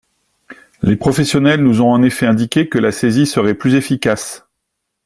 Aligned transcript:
Les 0.81 0.95
professionnels 0.95 1.63
nous 1.63 1.81
ont 1.83 1.91
en 1.91 2.01
effet 2.01 2.25
indiqué 2.25 2.67
que 2.67 2.79
la 2.79 2.91
saisie 2.91 3.27
serait 3.27 3.53
plus 3.53 3.75
efficace. 3.75 4.47